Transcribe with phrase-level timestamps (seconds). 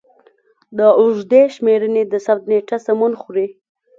[0.77, 3.47] د اوږدې شمېرنې د ثبت نېټه سمون خوري.